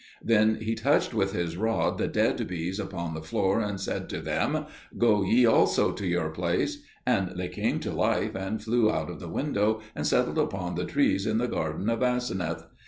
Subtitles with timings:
[0.23, 4.19] Then he touched with his rod the dead bees upon the floor, and said to
[4.19, 4.65] them,
[4.97, 9.19] "Go ye also to your place," and they came to life and flew out of
[9.19, 12.65] the window, and settled upon the trees in the garden of Aseneth.